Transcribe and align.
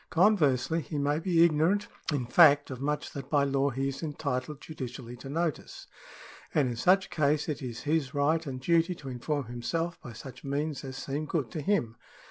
Conversely 0.09 0.81
he 0.81 0.97
may 0.97 1.19
be 1.19 1.45
ignorant 1.45 1.87
in 2.11 2.25
fact 2.25 2.71
of 2.71 2.81
much 2.81 3.11
that 3.11 3.29
by 3.29 3.43
law 3.43 3.69
he 3.69 3.87
is 3.89 4.01
entitled 4.01 4.59
judicially 4.59 5.15
to 5.17 5.29
notice, 5.29 5.85
and 6.55 6.67
in 6.69 6.75
such 6.75 7.05
a 7.05 7.09
case 7.09 7.47
it 7.47 7.61
is 7.61 7.81
his 7.81 8.11
right 8.11 8.43
and 8.47 8.59
duty 8.59 8.95
to 8.95 9.09
inform 9.09 9.45
himself 9.45 10.01
by 10.01 10.13
such 10.13 10.43
means 10.43 10.83
as 10.83 10.97
seem 10.97 11.25
good 11.27 11.51
to 11.51 11.61
him. 11.61 11.97